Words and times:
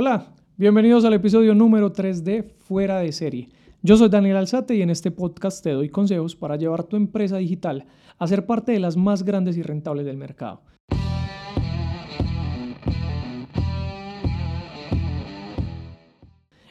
Hola, 0.00 0.32
bienvenidos 0.56 1.04
al 1.04 1.14
episodio 1.14 1.56
número 1.56 1.90
3 1.90 2.22
de 2.22 2.44
Fuera 2.44 3.00
de 3.00 3.10
Serie. 3.10 3.48
Yo 3.82 3.96
soy 3.96 4.08
Daniel 4.08 4.36
Alzate 4.36 4.76
y 4.76 4.82
en 4.82 4.90
este 4.90 5.10
podcast 5.10 5.60
te 5.60 5.72
doy 5.72 5.88
consejos 5.88 6.36
para 6.36 6.54
llevar 6.54 6.84
tu 6.84 6.94
empresa 6.94 7.38
digital 7.38 7.84
a 8.16 8.26
ser 8.28 8.46
parte 8.46 8.70
de 8.70 8.78
las 8.78 8.96
más 8.96 9.24
grandes 9.24 9.56
y 9.56 9.62
rentables 9.62 10.06
del 10.06 10.16
mercado. 10.16 10.62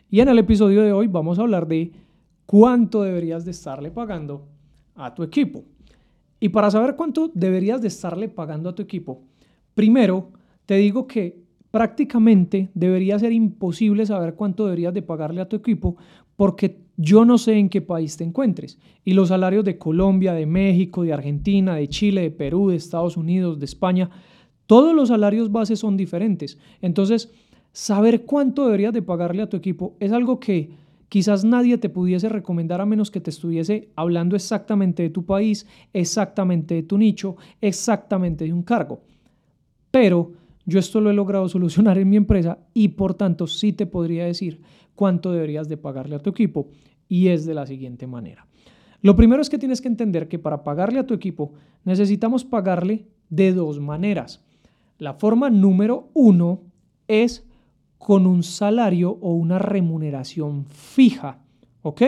Y 0.10 0.22
en 0.22 0.30
el 0.30 0.40
episodio 0.40 0.82
de 0.84 0.94
hoy 0.94 1.08
vamos 1.08 1.38
a 1.38 1.42
hablar 1.42 1.68
de 1.68 1.92
cuánto 2.46 3.02
deberías 3.04 3.44
de 3.44 3.52
estarle 3.52 3.92
pagando 3.92 4.48
a 4.96 5.14
tu 5.14 5.24
equipo. 5.24 5.66
Y 6.40 6.48
para 6.48 6.72
saber 6.72 6.96
cuánto 6.96 7.30
deberías 7.34 7.82
de 7.82 7.90
estarle 7.90 8.30
pagando 8.30 8.70
a 8.70 8.76
tu 8.76 8.82
equipo, 8.82 9.22
primero 9.76 10.32
te 10.66 10.76
digo 10.76 11.08
que 11.08 11.46
prácticamente 11.78 12.70
debería 12.74 13.20
ser 13.20 13.32
imposible 13.32 14.04
saber 14.04 14.34
cuánto 14.34 14.66
deberías 14.66 14.96
de 14.96 15.04
pagarle 15.04 15.42
a 15.42 15.48
tu 15.48 15.58
equipo 15.58 15.96
porque 16.36 16.80
yo 16.98 17.24
no 17.24 17.38
sé 17.38 17.54
en 17.54 17.70
qué 17.70 17.82
país 17.82 18.18
te 18.18 18.24
encuentres. 18.24 18.80
Y 19.06 19.14
los 19.14 19.28
salarios 19.28 19.64
de 19.64 19.78
Colombia, 19.78 20.34
de 20.34 20.48
México, 20.48 21.04
de 21.04 21.14
Argentina, 21.14 21.76
de 21.76 21.88
Chile, 21.88 22.22
de 22.22 22.32
Perú, 22.32 22.70
de 22.70 22.78
Estados 22.78 23.16
Unidos, 23.16 23.60
de 23.60 23.66
España, 23.66 24.10
todos 24.66 24.96
los 24.96 25.10
salarios 25.10 25.52
bases 25.52 25.78
son 25.78 25.98
diferentes. 25.98 26.58
Entonces, 26.82 27.32
saber 27.74 28.26
cuánto 28.26 28.66
deberías 28.66 28.92
de 28.92 29.04
pagarle 29.04 29.44
a 29.44 29.50
tu 29.50 29.56
equipo 29.56 29.94
es 30.00 30.12
algo 30.12 30.40
que 30.40 30.72
quizás 31.10 31.46
nadie 31.46 31.78
te 31.78 31.90
pudiese 31.90 32.28
recomendar 32.28 32.82
a 32.82 32.88
menos 32.88 33.12
que 33.12 33.22
te 33.22 33.30
estuviese 33.30 33.90
hablando 33.96 34.36
exactamente 34.36 35.04
de 35.04 35.12
tu 35.12 35.26
país, 35.26 35.68
exactamente 35.94 36.74
de 36.74 36.82
tu 36.82 36.98
nicho, 36.98 37.38
exactamente 37.62 38.46
de 38.46 38.54
un 38.54 38.64
cargo. 38.64 39.02
Pero 39.92 40.32
yo 40.68 40.80
esto 40.80 41.00
lo 41.00 41.10
he 41.10 41.14
logrado 41.14 41.48
solucionar 41.48 41.98
en 41.98 42.10
mi 42.10 42.18
empresa 42.18 42.60
y 42.74 42.90
por 42.90 43.14
tanto 43.14 43.48
sí 43.48 43.72
te 43.72 43.86
podría 43.86 44.26
decir 44.26 44.62
cuánto 44.96 45.32
deberías 45.32 45.70
de 45.70 45.78
pagarle 45.78 46.18
a 46.18 46.20
tu 46.20 46.30
equipo 46.30 46.68
y 47.08 47.30
es 47.30 47.46
de 47.46 47.54
la 47.54 47.66
siguiente 47.66 48.06
manera. 48.06 48.46
Lo 49.02 49.16
primero 49.16 49.42
es 49.42 49.50
que 49.50 49.58
tienes 49.58 49.80
que 49.80 49.88
entender 49.88 50.28
que 50.28 50.40
para 50.40 50.66
pagarle 50.66 51.00
a 51.00 51.08
tu 51.08 51.14
equipo 51.14 51.54
necesitamos 51.86 52.44
pagarle 52.44 53.08
de 53.30 53.54
dos 53.54 53.80
maneras. 53.80 54.44
La 54.98 55.14
forma 55.14 55.50
número 55.50 56.10
uno 56.14 56.64
es 57.08 57.48
con 57.98 58.28
un 58.28 58.44
salario 58.44 59.18
o 59.22 59.32
una 59.34 59.60
remuneración 59.60 60.66
fija, 60.66 61.40
¿ok? 61.82 62.02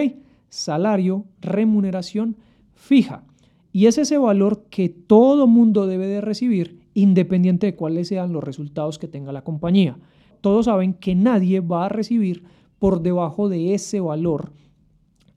Salario, 0.49 1.23
remuneración 1.39 2.35
fija. 2.73 3.23
Y 3.71 3.85
es 3.85 3.97
ese 3.97 4.17
valor 4.17 4.65
que 4.69 4.89
todo 4.89 5.47
mundo 5.47 5.87
debe 5.87 6.07
de 6.07 6.19
recibir 6.19 6.78
independiente 6.93 7.67
de 7.67 7.75
cuáles 7.75 8.07
sean 8.07 8.33
los 8.33 8.43
resultados 8.43 8.99
que 8.99 9.07
tenga 9.07 9.31
la 9.31 9.43
compañía. 9.43 9.97
Todos 10.41 10.65
saben 10.65 10.93
que 10.93 11.15
nadie 11.15 11.59
va 11.59 11.85
a 11.85 11.89
recibir 11.89 12.43
por 12.79 13.01
debajo 13.01 13.49
de 13.49 13.73
ese 13.73 13.99
valor 13.99 14.53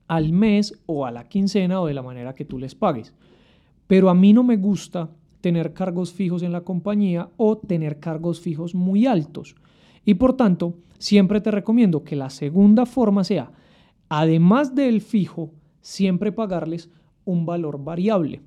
al 0.07 0.31
mes 0.31 0.81
o 0.85 1.05
a 1.05 1.11
la 1.11 1.27
quincena 1.27 1.81
o 1.81 1.87
de 1.87 1.93
la 1.93 2.01
manera 2.01 2.35
que 2.35 2.45
tú 2.45 2.57
les 2.57 2.75
pagues. 2.75 3.13
Pero 3.87 4.09
a 4.09 4.13
mí 4.13 4.33
no 4.33 4.43
me 4.43 4.57
gusta 4.57 5.09
tener 5.41 5.73
cargos 5.73 6.13
fijos 6.13 6.41
en 6.41 6.53
la 6.53 6.61
compañía 6.61 7.29
o 7.37 7.57
tener 7.57 7.99
cargos 7.99 8.39
fijos 8.39 8.75
muy 8.75 9.05
altos. 9.05 9.55
Y 10.05 10.13
por 10.15 10.37
tanto, 10.37 10.75
siempre 10.99 11.41
te 11.41 11.51
recomiendo 11.51 12.03
que 12.03 12.15
la 12.15 12.29
segunda 12.29 12.85
forma 12.85 13.23
sea, 13.23 13.51
además 14.07 14.73
del 14.73 15.01
fijo, 15.01 15.51
siempre 15.81 16.31
pagarles 16.31 16.89
un 17.25 17.45
valor 17.45 17.83
variable. 17.83 18.41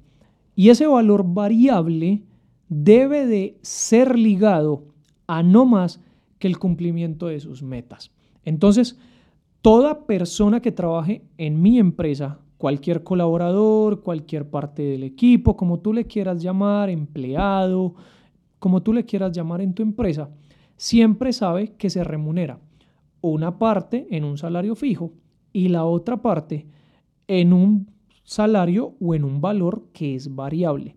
Y 0.54 0.70
ese 0.70 0.86
valor 0.86 1.22
variable 1.26 2.22
debe 2.68 3.26
de 3.26 3.58
ser 3.62 4.18
ligado 4.18 4.84
a 5.26 5.42
no 5.42 5.64
más 5.64 6.00
que 6.38 6.48
el 6.48 6.58
cumplimiento 6.58 7.26
de 7.26 7.40
sus 7.40 7.62
metas. 7.62 8.10
Entonces, 8.44 8.98
toda 9.62 10.06
persona 10.06 10.60
que 10.60 10.72
trabaje 10.72 11.22
en 11.38 11.60
mi 11.60 11.78
empresa, 11.78 12.40
cualquier 12.58 13.02
colaborador, 13.02 14.02
cualquier 14.02 14.48
parte 14.48 14.82
del 14.82 15.02
equipo, 15.02 15.56
como 15.56 15.80
tú 15.80 15.92
le 15.92 16.06
quieras 16.06 16.42
llamar, 16.42 16.90
empleado, 16.90 17.94
como 18.58 18.82
tú 18.82 18.92
le 18.92 19.04
quieras 19.04 19.32
llamar 19.32 19.60
en 19.60 19.74
tu 19.74 19.82
empresa, 19.82 20.30
siempre 20.76 21.32
sabe 21.32 21.74
que 21.76 21.90
se 21.90 22.04
remunera 22.04 22.60
una 23.20 23.58
parte 23.58 24.06
en 24.10 24.24
un 24.24 24.38
salario 24.38 24.74
fijo 24.74 25.12
y 25.52 25.68
la 25.68 25.84
otra 25.84 26.22
parte 26.22 26.66
en 27.28 27.52
un 27.52 27.90
salario 28.24 28.94
o 29.00 29.14
en 29.14 29.24
un 29.24 29.40
valor 29.40 29.86
que 29.92 30.14
es 30.14 30.34
variable. 30.34 30.96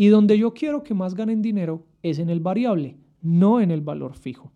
Y 0.00 0.06
donde 0.06 0.38
yo 0.38 0.54
quiero 0.54 0.84
que 0.84 0.94
más 0.94 1.16
ganen 1.16 1.42
dinero 1.42 1.84
es 2.04 2.20
en 2.20 2.30
el 2.30 2.38
variable, 2.38 2.96
no 3.20 3.60
en 3.60 3.72
el 3.72 3.80
valor 3.80 4.14
fijo. 4.14 4.52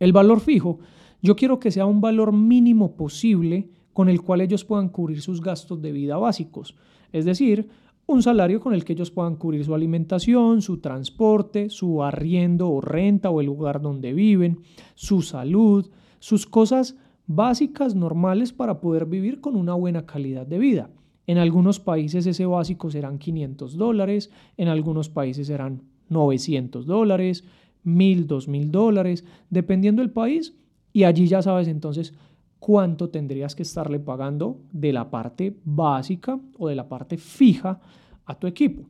El 0.00 0.12
valor 0.12 0.40
fijo, 0.40 0.80
yo 1.22 1.36
quiero 1.36 1.60
que 1.60 1.70
sea 1.70 1.86
un 1.86 2.00
valor 2.00 2.32
mínimo 2.32 2.96
posible 2.96 3.70
con 3.92 4.08
el 4.08 4.22
cual 4.22 4.40
ellos 4.40 4.64
puedan 4.64 4.88
cubrir 4.88 5.22
sus 5.22 5.40
gastos 5.40 5.80
de 5.80 5.92
vida 5.92 6.16
básicos. 6.16 6.74
Es 7.12 7.24
decir, 7.24 7.68
un 8.06 8.24
salario 8.24 8.58
con 8.60 8.74
el 8.74 8.84
que 8.84 8.94
ellos 8.94 9.12
puedan 9.12 9.36
cubrir 9.36 9.64
su 9.64 9.72
alimentación, 9.72 10.60
su 10.62 10.78
transporte, 10.78 11.70
su 11.70 12.02
arriendo 12.02 12.68
o 12.68 12.80
renta 12.80 13.30
o 13.30 13.40
el 13.40 13.46
lugar 13.46 13.80
donde 13.80 14.12
viven, 14.12 14.62
su 14.96 15.22
salud, 15.22 15.88
sus 16.18 16.44
cosas 16.44 16.96
básicas 17.28 17.94
normales 17.94 18.52
para 18.52 18.80
poder 18.80 19.06
vivir 19.06 19.40
con 19.40 19.54
una 19.54 19.74
buena 19.74 20.06
calidad 20.06 20.44
de 20.44 20.58
vida. 20.58 20.90
En 21.26 21.38
algunos 21.38 21.80
países 21.80 22.26
ese 22.26 22.46
básico 22.46 22.90
serán 22.90 23.18
500 23.18 23.76
dólares, 23.76 24.30
en 24.56 24.68
algunos 24.68 25.08
países 25.08 25.48
serán 25.48 25.82
900 26.08 26.86
dólares, 26.86 27.44
1000, 27.82 28.26
2000 28.26 28.70
dólares, 28.70 29.24
dependiendo 29.50 30.02
del 30.02 30.10
país. 30.10 30.54
Y 30.92 31.04
allí 31.04 31.26
ya 31.26 31.42
sabes 31.42 31.68
entonces 31.68 32.14
cuánto 32.58 33.10
tendrías 33.10 33.54
que 33.54 33.62
estarle 33.62 34.00
pagando 34.00 34.60
de 34.72 34.92
la 34.92 35.10
parte 35.10 35.56
básica 35.64 36.38
o 36.58 36.68
de 36.68 36.74
la 36.74 36.88
parte 36.88 37.16
fija 37.16 37.80
a 38.24 38.38
tu 38.38 38.46
equipo. 38.46 38.84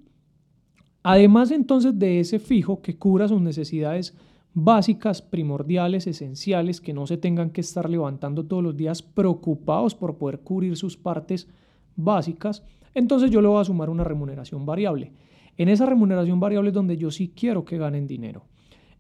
Además 1.03 1.51
entonces 1.51 1.99
de 1.99 2.21
ese 2.21 2.39
fijo 2.39 2.83
que 2.83 2.97
cubra 2.97 3.29
sus 3.29 3.41
necesidades 3.41 4.17
básicas, 4.55 5.21
primordiales, 5.21 6.07
esenciales, 6.07 6.81
que 6.81 6.95
no 6.95 7.07
se 7.07 7.19
tengan 7.19 7.51
que 7.51 7.61
estar 7.61 7.89
levantando 7.89 8.45
todos 8.45 8.63
los 8.63 8.77
días 8.77 9.03
preocupados 9.03 9.95
por 9.95 10.17
poder 10.17 10.41
cubrir 10.41 10.77
sus 10.77 10.97
partes 10.97 11.47
básicas, 11.97 12.62
entonces 12.95 13.31
yo 13.31 13.43
le 13.43 13.49
voy 13.49 13.61
a 13.61 13.65
sumar 13.65 13.91
una 13.91 14.05
remuneración 14.05 14.65
variable. 14.65 15.12
En 15.59 15.69
esa 15.69 15.87
remuneración 15.87 16.41
variable 16.41 16.69
es 16.71 16.75
donde 16.75 16.97
yo 16.97 17.11
sí 17.11 17.33
quiero 17.34 17.65
que 17.65 17.79
ganen 17.79 18.07
dinero. 18.07 18.45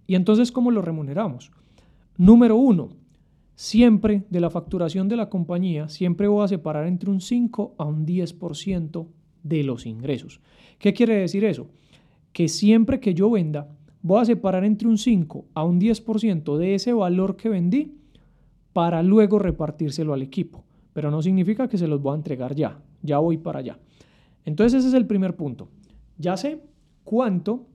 Y 0.06 0.14
entonces, 0.14 0.52
¿cómo 0.52 0.70
lo 0.70 0.82
remuneramos? 0.82 1.50
Número 2.16 2.56
uno, 2.56 2.90
siempre 3.54 4.24
de 4.30 4.40
la 4.40 4.50
facturación 4.50 5.08
de 5.08 5.16
la 5.16 5.28
compañía, 5.28 5.88
siempre 5.88 6.28
voy 6.28 6.44
a 6.44 6.48
separar 6.48 6.86
entre 6.86 7.10
un 7.10 7.20
5 7.20 7.74
a 7.78 7.84
un 7.84 8.06
10% 8.06 9.06
de 9.42 9.62
los 9.64 9.86
ingresos. 9.86 10.40
¿Qué 10.78 10.92
quiere 10.92 11.16
decir 11.16 11.44
eso? 11.44 11.68
Que 12.32 12.48
siempre 12.48 13.00
que 13.00 13.14
yo 13.14 13.30
venda, 13.30 13.68
voy 14.02 14.20
a 14.20 14.24
separar 14.26 14.64
entre 14.64 14.88
un 14.88 14.98
5 14.98 15.46
a 15.54 15.64
un 15.64 15.80
10% 15.80 16.56
de 16.56 16.74
ese 16.74 16.92
valor 16.92 17.36
que 17.36 17.48
vendí 17.48 17.94
para 18.72 19.02
luego 19.02 19.38
repartírselo 19.38 20.12
al 20.12 20.22
equipo. 20.22 20.64
Pero 20.92 21.10
no 21.10 21.22
significa 21.22 21.68
que 21.68 21.78
se 21.78 21.88
los 21.88 22.00
voy 22.00 22.12
a 22.12 22.16
entregar 22.16 22.54
ya 22.54 22.78
ya 23.02 23.18
voy 23.18 23.38
para 23.38 23.60
allá. 23.60 23.78
Entonces 24.44 24.80
ese 24.80 24.88
es 24.88 24.94
el 24.94 25.06
primer 25.06 25.36
punto. 25.36 25.68
Ya 26.18 26.36
sé 26.36 26.60
cuánto 27.04 27.66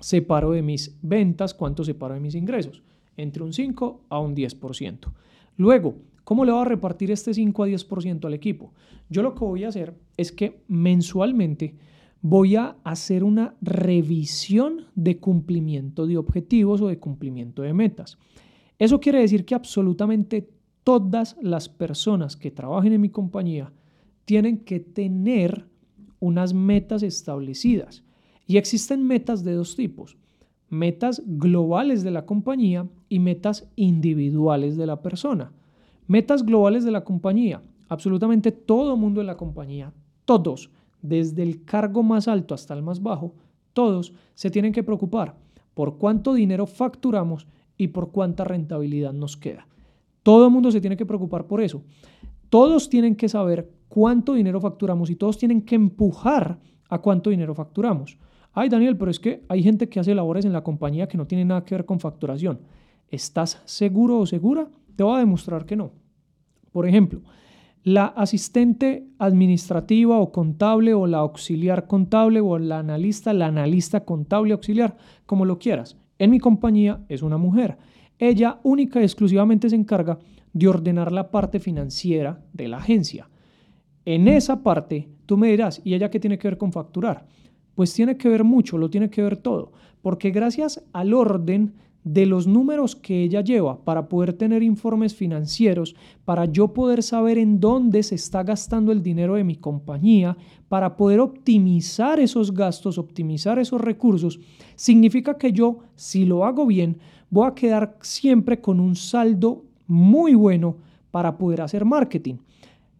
separo 0.00 0.52
de 0.52 0.62
mis 0.62 0.96
ventas, 1.02 1.54
cuánto 1.54 1.84
separo 1.84 2.14
de 2.14 2.20
mis 2.20 2.34
ingresos, 2.34 2.82
entre 3.16 3.42
un 3.42 3.52
5 3.52 4.02
a 4.08 4.18
un 4.20 4.34
10%. 4.34 5.12
Luego, 5.56 5.96
¿cómo 6.24 6.44
le 6.44 6.52
voy 6.52 6.62
a 6.62 6.66
repartir 6.66 7.10
este 7.10 7.34
5 7.34 7.62
a 7.62 7.68
10% 7.68 8.24
al 8.26 8.34
equipo? 8.34 8.72
Yo 9.08 9.22
lo 9.22 9.34
que 9.34 9.44
voy 9.44 9.64
a 9.64 9.68
hacer 9.68 9.94
es 10.16 10.32
que 10.32 10.62
mensualmente 10.68 11.74
voy 12.22 12.56
a 12.56 12.76
hacer 12.84 13.22
una 13.22 13.54
revisión 13.60 14.86
de 14.94 15.18
cumplimiento 15.18 16.06
de 16.06 16.16
objetivos 16.16 16.80
o 16.80 16.88
de 16.88 16.98
cumplimiento 16.98 17.62
de 17.62 17.74
metas. 17.74 18.18
Eso 18.78 18.98
quiere 18.98 19.20
decir 19.20 19.44
que 19.44 19.54
absolutamente 19.54 20.48
todas 20.84 21.36
las 21.40 21.68
personas 21.68 22.36
que 22.36 22.50
trabajen 22.50 22.92
en 22.92 23.00
mi 23.00 23.10
compañía 23.10 23.72
tienen 24.24 24.58
que 24.58 24.80
tener 24.80 25.66
unas 26.20 26.54
metas 26.54 27.02
establecidas. 27.02 28.02
Y 28.46 28.56
existen 28.56 29.06
metas 29.06 29.44
de 29.44 29.54
dos 29.54 29.76
tipos, 29.76 30.16
metas 30.68 31.22
globales 31.26 32.02
de 32.02 32.10
la 32.10 32.26
compañía 32.26 32.86
y 33.08 33.18
metas 33.18 33.68
individuales 33.76 34.76
de 34.76 34.86
la 34.86 35.02
persona. 35.02 35.52
Metas 36.06 36.44
globales 36.44 36.84
de 36.84 36.90
la 36.90 37.04
compañía, 37.04 37.62
absolutamente 37.88 38.52
todo 38.52 38.96
mundo 38.96 39.20
en 39.20 39.26
la 39.26 39.36
compañía, 39.36 39.92
todos, 40.24 40.70
desde 41.00 41.42
el 41.42 41.64
cargo 41.64 42.02
más 42.02 42.28
alto 42.28 42.54
hasta 42.54 42.74
el 42.74 42.82
más 42.82 43.02
bajo, 43.02 43.34
todos 43.72 44.12
se 44.34 44.50
tienen 44.50 44.72
que 44.72 44.82
preocupar 44.82 45.34
por 45.74 45.98
cuánto 45.98 46.34
dinero 46.34 46.66
facturamos 46.66 47.46
y 47.76 47.88
por 47.88 48.10
cuánta 48.10 48.44
rentabilidad 48.44 49.12
nos 49.12 49.36
queda. 49.36 49.66
Todo 50.22 50.46
el 50.46 50.52
mundo 50.52 50.70
se 50.70 50.80
tiene 50.80 50.96
que 50.96 51.06
preocupar 51.06 51.46
por 51.46 51.60
eso. 51.60 51.82
Todos 52.48 52.88
tienen 52.88 53.16
que 53.16 53.28
saber 53.28 53.73
cuánto 53.88 54.34
dinero 54.34 54.60
facturamos 54.60 55.10
y 55.10 55.16
todos 55.16 55.38
tienen 55.38 55.62
que 55.62 55.74
empujar 55.74 56.58
a 56.88 56.98
cuánto 56.98 57.30
dinero 57.30 57.54
facturamos. 57.54 58.18
Ay, 58.52 58.68
Daniel, 58.68 58.96
pero 58.96 59.10
es 59.10 59.18
que 59.18 59.44
hay 59.48 59.62
gente 59.62 59.88
que 59.88 59.98
hace 59.98 60.14
labores 60.14 60.44
en 60.44 60.52
la 60.52 60.62
compañía 60.62 61.08
que 61.08 61.18
no 61.18 61.26
tiene 61.26 61.44
nada 61.44 61.64
que 61.64 61.74
ver 61.74 61.84
con 61.84 61.98
facturación. 61.98 62.60
¿Estás 63.08 63.60
seguro 63.64 64.18
o 64.18 64.26
segura? 64.26 64.68
Te 64.94 65.02
voy 65.02 65.16
a 65.16 65.20
demostrar 65.20 65.66
que 65.66 65.76
no. 65.76 65.92
Por 66.70 66.86
ejemplo, 66.86 67.22
la 67.82 68.06
asistente 68.06 69.06
administrativa 69.18 70.18
o 70.18 70.32
contable 70.32 70.94
o 70.94 71.06
la 71.06 71.18
auxiliar 71.18 71.86
contable 71.86 72.40
o 72.40 72.58
la 72.58 72.78
analista, 72.78 73.32
la 73.32 73.46
analista 73.46 74.04
contable 74.04 74.54
auxiliar, 74.54 74.96
como 75.26 75.44
lo 75.44 75.58
quieras. 75.58 75.98
En 76.18 76.30
mi 76.30 76.38
compañía 76.38 77.04
es 77.08 77.22
una 77.22 77.36
mujer. 77.36 77.76
Ella 78.18 78.60
única 78.62 79.00
y 79.00 79.04
exclusivamente 79.04 79.68
se 79.68 79.76
encarga 79.76 80.18
de 80.52 80.68
ordenar 80.68 81.12
la 81.12 81.30
parte 81.30 81.60
financiera 81.60 82.42
de 82.52 82.68
la 82.68 82.78
agencia. 82.78 83.28
En 84.04 84.28
esa 84.28 84.62
parte, 84.62 85.08
tú 85.26 85.36
me 85.36 85.50
dirás, 85.50 85.80
¿y 85.84 85.94
ella 85.94 86.10
qué 86.10 86.20
tiene 86.20 86.38
que 86.38 86.48
ver 86.48 86.58
con 86.58 86.72
facturar? 86.72 87.26
Pues 87.74 87.92
tiene 87.94 88.16
que 88.16 88.28
ver 88.28 88.44
mucho, 88.44 88.78
lo 88.78 88.90
tiene 88.90 89.10
que 89.10 89.22
ver 89.22 89.36
todo, 89.36 89.72
porque 90.02 90.30
gracias 90.30 90.84
al 90.92 91.14
orden 91.14 91.72
de 92.04 92.26
los 92.26 92.46
números 92.46 92.94
que 92.94 93.22
ella 93.22 93.40
lleva 93.40 93.82
para 93.82 94.10
poder 94.10 94.34
tener 94.34 94.62
informes 94.62 95.14
financieros, 95.14 95.96
para 96.26 96.44
yo 96.44 96.74
poder 96.74 97.02
saber 97.02 97.38
en 97.38 97.60
dónde 97.60 98.02
se 98.02 98.14
está 98.14 98.42
gastando 98.42 98.92
el 98.92 99.02
dinero 99.02 99.36
de 99.36 99.44
mi 99.44 99.56
compañía, 99.56 100.36
para 100.68 100.96
poder 100.96 101.20
optimizar 101.20 102.20
esos 102.20 102.52
gastos, 102.52 102.98
optimizar 102.98 103.58
esos 103.58 103.80
recursos, 103.80 104.38
significa 104.76 105.38
que 105.38 105.50
yo, 105.50 105.78
si 105.96 106.26
lo 106.26 106.44
hago 106.44 106.66
bien, 106.66 106.98
voy 107.30 107.48
a 107.48 107.54
quedar 107.54 107.96
siempre 108.02 108.60
con 108.60 108.80
un 108.80 108.96
saldo 108.96 109.64
muy 109.86 110.34
bueno 110.34 110.76
para 111.10 111.38
poder 111.38 111.62
hacer 111.62 111.86
marketing. 111.86 112.34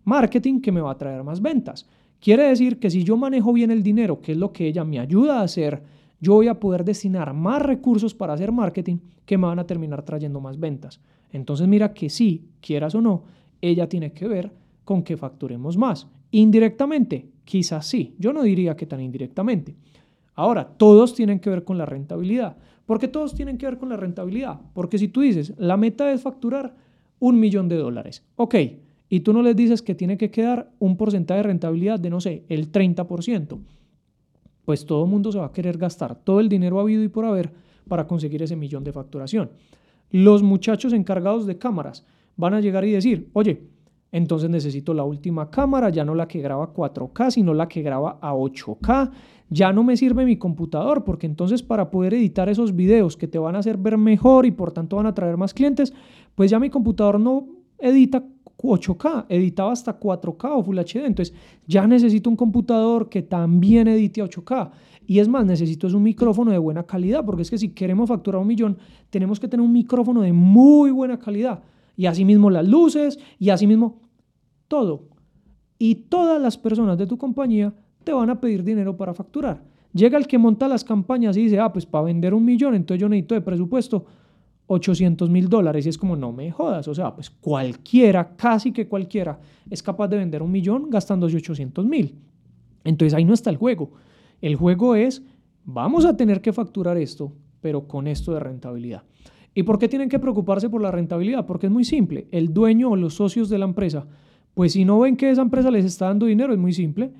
Marketing 0.05 0.61
que 0.61 0.73
me 0.73 0.81
va 0.81 0.93
a 0.93 0.99
traer 0.99 1.23
más 1.25 1.41
ventas. 1.41 1.87
Quiere 2.21 2.45
decir 2.45 2.79
que 2.79 2.91
si 2.91 3.05
yo 3.05 3.17
manejo 3.17 3.53
bien 3.53 3.71
el 3.71 3.83
dinero, 3.83 4.21
que 4.21 4.33
es 4.33 4.39
lo 4.39 4.53
que 4.53 4.67
ella 4.67 4.85
me 4.85 4.99
ayuda 4.99 5.41
a 5.41 5.45
hacer, 5.45 5.83
yo 6.21 6.35
voy 6.35 6.49
a 6.49 6.59
poder 6.59 6.85
destinar 6.85 7.35
más 7.35 7.61
recursos 7.61 8.15
para 8.15 8.33
hacer 8.33 8.53
marketing 8.53 8.99
que 9.27 9.37
me 9.37 9.47
van 9.47 9.59
a 9.59 9.67
terminar 9.67 10.03
trayendo 10.03 10.41
más 10.41 10.59
ventas. 10.59 11.01
Entonces 11.33 11.67
mira 11.69 11.93
que 11.93 12.09
sí, 12.09 12.49
quieras 12.61 12.95
o 12.95 13.01
no, 13.01 13.25
ella 13.61 13.89
tiene 13.89 14.12
que 14.12 14.29
ver 14.29 14.53
con 14.85 15.03
que 15.03 15.17
facturemos 15.17 15.77
más. 15.77 16.07
Indirectamente, 16.31 17.29
quizás 17.45 17.87
sí, 17.87 18.15
yo 18.19 18.33
no 18.33 18.43
diría 18.43 18.77
que 18.77 18.87
tan 18.87 19.00
indirectamente. 19.00 19.75
Ahora, 20.35 20.67
todos 20.67 21.15
tienen 21.15 21.41
que 21.41 21.50
ver 21.50 21.65
con 21.65 21.79
la 21.79 21.87
rentabilidad. 21.87 22.57
¿Por 22.87 22.99
qué 22.99 23.09
todos 23.09 23.35
tienen 23.35 23.57
que 23.57 23.67
ver 23.67 23.79
con 23.79 23.89
la 23.89 23.97
rentabilidad? 23.97 24.61
Porque 24.73 24.99
si 24.99 25.09
tú 25.09 25.21
dices, 25.21 25.55
la 25.59 25.77
meta 25.77 26.12
es 26.12 26.23
facturar 26.23 26.75
un 27.19 27.41
millón 27.41 27.69
de 27.69 27.77
dólares, 27.77 28.25
ok, 28.37 28.55
y 29.09 29.21
tú 29.21 29.33
no 29.33 29.43
les 29.43 29.55
dices 29.55 29.83
que 29.83 29.95
tiene 29.95 30.17
que 30.17 30.31
quedar 30.31 30.71
un 30.79 30.97
porcentaje 30.97 31.39
de 31.39 31.45
rentabilidad 31.45 32.01
de, 32.01 32.11
no 32.11 32.21
sé, 32.21 32.45
el 32.49 32.73
30%, 32.73 33.59
pues 34.65 34.87
todo 34.87 35.05
el 35.05 35.11
mundo 35.11 35.31
se 35.31 35.39
va 35.39 35.47
a 35.47 35.53
querer 35.53 35.79
gastar 35.79 36.15
todo 36.15 36.41
el 36.41 36.49
dinero 36.49 36.81
habido 36.81 37.03
y 37.03 37.09
por 37.09 37.25
haber 37.25 37.53
para 37.89 38.06
conseguir 38.06 38.43
ese 38.43 38.56
millón 38.56 38.83
de 38.85 38.93
facturación. 38.93 39.51
Los 40.11 40.43
muchachos 40.43 40.93
encargados 40.93 41.47
de 41.47 41.59
cámaras 41.59 42.06
van 42.37 42.55
a 42.55 42.61
llegar 42.61 42.85
y 42.85 42.93
decir, 42.93 43.31
oye, 43.33 43.69
entonces 44.15 44.49
necesito 44.49 44.95
la 44.95 45.03
última 45.03 45.50
cámara, 45.50 45.91
ya 45.91 46.05
no 46.05 46.15
la 46.15 46.29
que 46.29 46.41
graba 46.41 46.73
4K, 46.73 47.33
sino 47.33 47.53
la 47.53 47.67
que 47.67 47.83
graba 47.83 48.19
a 48.21 48.33
8K. 48.33 49.11
Ya 49.50 49.73
no 49.73 49.83
me 49.83 49.97
sirve 49.97 50.25
mi 50.25 50.37
computador, 50.37 51.03
porque 51.03 51.27
entonces 51.27 51.65
para 51.65 51.91
poder 51.91 52.15
editar 52.15 52.49
esos 52.49 52.77
videos 52.77 53.17
que 53.17 53.27
te 53.27 53.41
van 53.41 53.57
a 53.57 53.59
hacer 53.59 53.77
ver 53.77 53.99
mejor 53.99 54.47
y 54.47 54.53
por 54.53 54.71
tanto 54.71 54.97
van 54.97 55.07
a 55.07 55.15
traer 55.15 55.37
más 55.37 55.53
clientes, 55.53 55.93
pues 56.37 56.49
ya 56.49 56.61
mi 56.61 56.71
computador 56.71 57.19
no 57.19 57.49
edita 57.79 58.25
8K, 58.69 59.26
editaba 59.28 59.72
hasta 59.72 59.99
4K 59.99 60.50
o 60.52 60.62
Full 60.62 60.78
HD. 60.78 61.05
Entonces 61.05 61.34
ya 61.66 61.87
necesito 61.87 62.31
un 62.31 62.37
computador 62.37 63.08
que 63.08 63.22
también 63.22 63.88
edite 63.88 64.20
a 64.20 64.25
8K. 64.25 64.70
Y 65.06 65.19
es 65.19 65.28
más, 65.28 65.44
necesito 65.44 65.87
es 65.87 65.93
un 65.93 66.02
micrófono 66.02 66.50
de 66.50 66.58
buena 66.58 66.84
calidad, 66.84 67.25
porque 67.25 67.43
es 67.43 67.50
que 67.50 67.58
si 67.58 67.70
queremos 67.70 68.08
facturar 68.08 68.40
un 68.40 68.46
millón, 68.46 68.78
tenemos 69.11 69.38
que 69.38 69.49
tener 69.49 69.64
un 69.64 69.72
micrófono 69.72 70.22
de 70.22 70.32
muy 70.32 70.90
buena 70.90 71.19
calidad. 71.19 71.62
Y 71.96 72.06
asimismo 72.06 72.50
las 72.50 72.66
luces, 72.66 73.19
y 73.38 73.50
asimismo 73.50 74.00
todo. 74.69 75.08
Y 75.78 75.94
todas 75.94 76.40
las 76.40 76.56
personas 76.56 76.96
de 76.96 77.06
tu 77.06 77.19
compañía 77.19 77.75
te 78.02 78.12
van 78.12 78.31
a 78.31 78.40
pedir 78.40 78.64
dinero 78.64 78.96
para 78.96 79.14
facturar. 79.14 79.62
Llega 79.93 80.19
el 80.19 80.26
que 80.26 80.38
monta 80.38 80.66
las 80.66 80.82
campañas 80.84 81.37
y 81.37 81.43
dice, 81.43 81.61
ah, 81.61 81.72
pues 81.72 81.87
para 81.87 82.05
vender 82.05 82.34
un 82.34 82.44
millón, 82.44 82.75
entonces 82.75 83.00
yo 83.00 83.08
necesito 83.08 83.34
de 83.34 83.43
presupuesto 83.43 84.05
800 84.66 85.28
mil 85.28 85.49
dólares 85.49 85.87
y 85.87 85.88
es 85.90 85.99
como, 85.99 86.16
no 86.16 86.32
me 86.32 86.50
jodas, 86.50 86.88
o 86.88 86.94
sea, 86.94 87.14
pues 87.14 87.31
cualquiera, 87.31 88.34
casi 88.37 88.72
que 88.72 88.88
cualquiera, 88.88 89.38
es 89.69 89.82
capaz 89.82 90.08
de 90.08 90.16
vender 90.16 90.43
un 90.43 90.50
millón 90.50 90.88
gastándose 90.90 91.37
800 91.37 91.84
mil. 91.84 92.14
Entonces 92.84 93.14
ahí 93.14 93.25
no 93.25 93.34
está 93.34 93.50
el 93.50 93.56
juego. 93.56 93.93
El 94.40 94.56
juego 94.56 94.94
es, 94.94 95.22
vamos 95.64 96.05
a 96.05 96.16
tener 96.16 96.40
que 96.40 96.52
facturar 96.52 96.96
esto, 96.96 97.32
pero 97.61 97.87
con 97.87 98.06
esto 98.06 98.32
de 98.32 98.40
rentabilidad. 98.40 99.02
¿Y 99.55 99.62
por 99.62 99.78
qué 99.78 99.88
tienen 99.88 100.08
que 100.08 100.19
preocuparse 100.19 100.69
por 100.69 100.82
la 100.82 100.90
rentabilidad? 100.90 101.46
Porque 101.46 101.66
es 101.66 101.72
muy 101.72 101.84
simple. 101.84 102.26
El 102.31 102.52
dueño 102.52 102.90
o 102.90 102.96
los 102.96 103.14
socios 103.14 103.49
de 103.49 103.58
la 103.58 103.64
empresa, 103.66 104.06
pues 104.55 104.72
si 104.72 104.84
no 104.84 104.99
ven 104.99 105.16
que 105.16 105.31
esa 105.31 105.43
empresa 105.43 105.70
les 105.70 105.84
está 105.84 106.06
dando 106.06 106.26
dinero, 106.26 106.52
es 106.52 106.58
muy 106.58 106.72
simple 106.72 107.12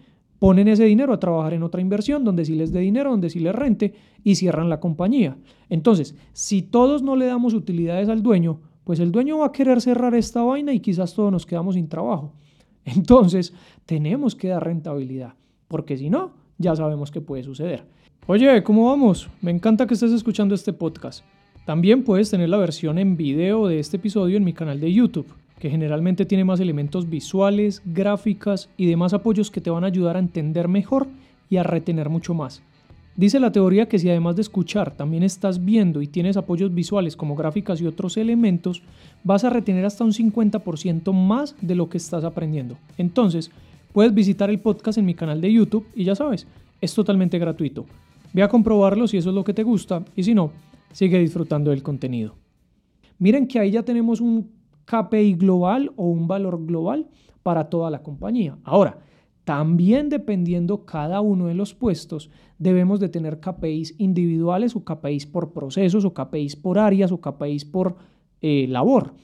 ponen 0.45 0.69
ese 0.69 0.85
dinero 0.85 1.15
a 1.15 1.19
trabajar 1.19 1.55
en 1.55 1.63
otra 1.63 1.81
inversión 1.81 2.23
donde 2.23 2.45
sí 2.45 2.55
les 2.55 2.71
dé 2.71 2.81
dinero, 2.81 3.11
donde 3.11 3.31
sí 3.31 3.41
les 3.41 3.55
rente 3.55 3.95
y 4.23 4.35
cierran 4.35 4.69
la 4.69 4.79
compañía. 4.79 5.39
Entonces, 5.71 6.15
si 6.35 6.61
todos 6.61 7.03
no 7.03 7.17
le 7.17 7.25
damos 7.25 7.55
utilidades 7.55 8.11
al 8.11 8.23
dueño, 8.23 8.61
pues 8.85 9.01
el 9.01 9.11
dueño 9.11 9.39
va 9.39 9.47
a 9.47 9.53
querer 9.53 9.81
cerrar 9.81 10.15
esta 10.15 10.43
vaina 10.43 10.75
y 10.75 10.81
quizás 10.81 11.15
todos 11.15 11.33
nos 11.33 11.47
quedamos 11.47 11.77
sin 11.77 11.89
trabajo. 11.89 12.35
Entonces, 12.85 13.55
tenemos 13.87 14.35
que 14.35 14.49
dar 14.49 14.63
rentabilidad, 14.63 15.33
porque 15.67 15.97
si 15.97 16.11
no, 16.11 16.33
ya 16.59 16.77
sabemos 16.77 17.11
qué 17.11 17.23
puede 17.23 17.43
suceder. 17.43 17.87
Oye, 18.27 18.63
¿cómo 18.65 18.91
vamos? 18.91 19.31
Me 19.41 19.51
encanta 19.51 19.87
que 19.87 19.95
estés 19.95 20.13
escuchando 20.13 20.55
este 20.55 20.75
podcast. 20.75 21.25
También 21.65 22.05
puedes 22.05 22.29
tener 22.31 22.51
la 22.51 22.59
versión 22.59 22.99
en 22.99 23.17
video 23.17 23.67
de 23.67 23.79
este 23.79 23.97
episodio 23.97 24.37
en 24.37 24.45
mi 24.45 24.53
canal 24.53 24.79
de 24.79 24.93
YouTube 24.93 25.44
que 25.65 25.71
generalmente 25.71 26.27
tiene 26.27 26.45
más 26.45 26.61
elementos 26.61 27.09
visuales, 27.09 27.81
gráficas 27.87 28.69
y 28.77 28.85
demás 28.85 29.15
apoyos 29.15 29.51
que 29.51 29.63
te 29.63 29.71
van 29.71 29.83
a 29.83 29.87
ayudar 29.87 30.17
a 30.17 30.19
entender 30.19 30.69
mejor 30.69 31.07
y 31.49 31.57
a 31.57 31.63
retener 31.63 32.11
mucho 32.11 32.35
más. 32.35 32.61
Dice 33.17 33.41
la 33.41 33.51
teoría 33.51 33.89
que 33.89 33.99
si 33.99 34.11
además 34.11 34.37
de 34.37 34.43
escuchar 34.43 34.91
también 34.91 35.23
estás 35.23 35.65
viendo 35.65 36.03
y 36.03 36.07
tienes 36.07 36.37
apoyos 36.37 36.75
visuales 36.75 37.17
como 37.17 37.35
gráficas 37.35 37.81
y 37.81 37.87
otros 37.87 38.19
elementos, 38.19 38.83
vas 39.23 39.45
a 39.45 39.49
retener 39.49 39.87
hasta 39.87 40.05
un 40.05 40.13
50% 40.13 41.15
más 41.15 41.57
de 41.63 41.75
lo 41.75 41.89
que 41.89 41.97
estás 41.97 42.25
aprendiendo. 42.25 42.77
Entonces, 42.99 43.51
puedes 43.95 44.13
visitar 44.13 44.51
el 44.51 44.61
podcast 44.61 44.99
en 44.99 45.07
mi 45.07 45.15
canal 45.15 45.41
de 45.41 45.51
YouTube 45.51 45.87
y 45.95 46.05
ya 46.05 46.15
sabes, 46.15 46.47
es 46.83 46.93
totalmente 46.93 47.39
gratuito. 47.39 47.87
Ve 48.35 48.43
a 48.43 48.49
comprobarlo 48.49 49.09
si 49.09 49.17
eso 49.17 49.31
es 49.31 49.35
lo 49.35 49.45
que 49.45 49.55
te 49.55 49.63
gusta 49.63 50.05
y 50.15 50.25
si 50.25 50.35
no, 50.35 50.51
sigue 50.93 51.19
disfrutando 51.19 51.71
del 51.71 51.83
contenido. 51.83 52.35
Miren 53.19 53.47
que 53.47 53.61
ahí 53.61 53.71
ya 53.71 53.83
tenemos 53.83 54.21
un 54.21 54.53
KPI 54.85 55.35
global 55.35 55.93
o 55.97 56.07
un 56.07 56.27
valor 56.27 56.65
global 56.65 57.09
para 57.43 57.65
toda 57.71 57.91
la 57.91 58.03
compañía. 58.03 58.59
Ahora, 58.65 58.99
también 59.45 60.09
dependiendo 60.09 60.87
cada 60.87 61.21
uno 61.21 61.47
de 61.47 61.55
los 61.55 61.75
puestos, 61.75 62.31
debemos 62.59 62.99
de 62.99 63.11
tener 63.11 63.41
KPIs 63.41 63.95
individuales 63.99 64.75
o 64.75 64.85
KPIs 64.85 65.27
por 65.27 65.53
procesos 65.53 66.05
o 66.05 66.15
KPIs 66.15 66.57
por 66.57 66.79
áreas 66.79 67.13
o 67.13 67.21
KPIs 67.21 67.67
por 67.67 67.97
eh, 68.41 68.67
labor. 68.69 69.15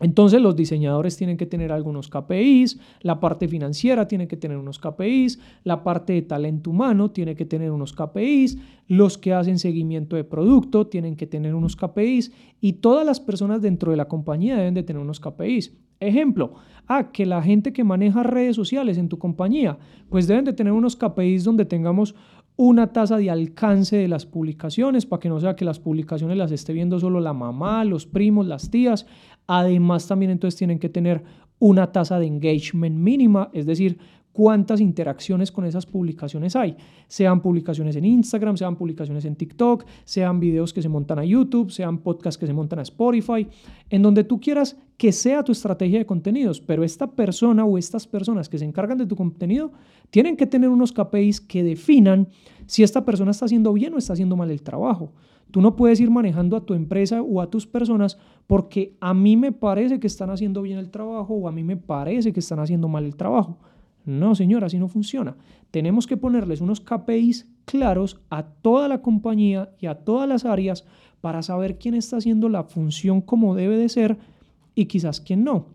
Entonces 0.00 0.40
los 0.40 0.54
diseñadores 0.54 1.16
tienen 1.16 1.36
que 1.36 1.46
tener 1.46 1.72
algunos 1.72 2.08
KPIs, 2.08 2.78
la 3.00 3.20
parte 3.20 3.48
financiera 3.48 4.06
tiene 4.06 4.28
que 4.28 4.36
tener 4.36 4.56
unos 4.56 4.78
KPIs, 4.78 5.40
la 5.64 5.82
parte 5.82 6.12
de 6.12 6.22
talento 6.22 6.70
humano 6.70 7.10
tiene 7.10 7.34
que 7.34 7.44
tener 7.44 7.72
unos 7.72 7.92
KPIs, 7.92 8.58
los 8.86 9.18
que 9.18 9.34
hacen 9.34 9.58
seguimiento 9.58 10.16
de 10.16 10.24
producto 10.24 10.86
tienen 10.86 11.16
que 11.16 11.26
tener 11.26 11.54
unos 11.54 11.76
KPIs 11.76 12.32
y 12.60 12.74
todas 12.74 13.04
las 13.04 13.20
personas 13.20 13.60
dentro 13.60 13.90
de 13.90 13.96
la 13.96 14.08
compañía 14.08 14.56
deben 14.56 14.74
de 14.74 14.82
tener 14.82 15.02
unos 15.02 15.20
KPIs. 15.20 15.76
Ejemplo, 16.00 16.54
ah, 16.86 17.10
que 17.10 17.26
la 17.26 17.42
gente 17.42 17.72
que 17.72 17.82
maneja 17.82 18.22
redes 18.22 18.54
sociales 18.54 18.98
en 18.98 19.08
tu 19.08 19.18
compañía, 19.18 19.78
pues 20.08 20.28
deben 20.28 20.44
de 20.44 20.52
tener 20.52 20.72
unos 20.72 20.94
KPIs 20.94 21.42
donde 21.42 21.64
tengamos 21.64 22.14
una 22.56 22.92
tasa 22.92 23.16
de 23.16 23.30
alcance 23.30 23.96
de 23.96 24.08
las 24.08 24.26
publicaciones 24.26 25.06
para 25.06 25.20
que 25.20 25.28
no 25.28 25.38
sea 25.38 25.54
que 25.54 25.64
las 25.64 25.78
publicaciones 25.78 26.36
las 26.36 26.50
esté 26.50 26.72
viendo 26.72 26.98
solo 26.98 27.20
la 27.20 27.32
mamá, 27.32 27.84
los 27.84 28.04
primos, 28.04 28.48
las 28.48 28.68
tías. 28.68 29.06
Además 29.48 30.06
también 30.06 30.30
entonces 30.30 30.56
tienen 30.56 30.78
que 30.78 30.88
tener 30.88 31.24
una 31.58 31.90
tasa 31.90 32.20
de 32.20 32.26
engagement 32.26 32.96
mínima, 32.96 33.50
es 33.52 33.66
decir, 33.66 33.98
cuántas 34.38 34.80
interacciones 34.80 35.50
con 35.50 35.64
esas 35.64 35.84
publicaciones 35.84 36.54
hay, 36.54 36.76
sean 37.08 37.42
publicaciones 37.42 37.96
en 37.96 38.04
Instagram, 38.04 38.56
sean 38.56 38.76
publicaciones 38.76 39.24
en 39.24 39.34
TikTok, 39.34 39.84
sean 40.04 40.38
videos 40.38 40.72
que 40.72 40.80
se 40.80 40.88
montan 40.88 41.18
a 41.18 41.24
YouTube, 41.24 41.72
sean 41.72 41.98
podcasts 41.98 42.38
que 42.38 42.46
se 42.46 42.52
montan 42.52 42.78
a 42.78 42.82
Spotify, 42.82 43.48
en 43.90 44.02
donde 44.02 44.22
tú 44.22 44.38
quieras 44.38 44.76
que 44.96 45.10
sea 45.10 45.42
tu 45.42 45.50
estrategia 45.50 45.98
de 45.98 46.06
contenidos, 46.06 46.60
pero 46.60 46.84
esta 46.84 47.10
persona 47.10 47.64
o 47.64 47.78
estas 47.78 48.06
personas 48.06 48.48
que 48.48 48.58
se 48.58 48.64
encargan 48.64 48.98
de 48.98 49.06
tu 49.06 49.16
contenido 49.16 49.72
tienen 50.10 50.36
que 50.36 50.46
tener 50.46 50.68
unos 50.68 50.92
KPIs 50.92 51.40
que 51.40 51.64
definan 51.64 52.28
si 52.66 52.84
esta 52.84 53.04
persona 53.04 53.32
está 53.32 53.46
haciendo 53.46 53.72
bien 53.72 53.92
o 53.94 53.98
está 53.98 54.12
haciendo 54.12 54.36
mal 54.36 54.52
el 54.52 54.62
trabajo. 54.62 55.12
Tú 55.50 55.62
no 55.62 55.76
puedes 55.76 56.00
ir 56.00 56.10
manejando 56.10 56.56
a 56.56 56.64
tu 56.64 56.74
empresa 56.74 57.22
o 57.22 57.40
a 57.40 57.48
tus 57.48 57.66
personas 57.66 58.18
porque 58.46 58.96
a 59.00 59.14
mí 59.14 59.36
me 59.36 59.52
parece 59.52 59.98
que 59.98 60.06
están 60.06 60.30
haciendo 60.30 60.62
bien 60.62 60.78
el 60.78 60.90
trabajo 60.90 61.34
o 61.34 61.48
a 61.48 61.52
mí 61.52 61.64
me 61.64 61.76
parece 61.76 62.32
que 62.32 62.40
están 62.40 62.58
haciendo 62.58 62.88
mal 62.88 63.04
el 63.04 63.16
trabajo. 63.16 63.58
No, 64.04 64.34
señora, 64.34 64.66
así 64.66 64.78
no 64.78 64.88
funciona. 64.88 65.36
Tenemos 65.70 66.06
que 66.06 66.16
ponerles 66.16 66.60
unos 66.60 66.80
KPIs 66.80 67.46
claros 67.64 68.20
a 68.30 68.42
toda 68.42 68.88
la 68.88 69.02
compañía 69.02 69.70
y 69.78 69.86
a 69.86 69.96
todas 69.96 70.28
las 70.28 70.44
áreas 70.44 70.84
para 71.20 71.42
saber 71.42 71.78
quién 71.78 71.94
está 71.94 72.18
haciendo 72.18 72.48
la 72.48 72.64
función 72.64 73.20
como 73.20 73.54
debe 73.54 73.76
de 73.76 73.88
ser 73.88 74.18
y 74.74 74.86
quizás 74.86 75.20
quién 75.20 75.44
no. 75.44 75.66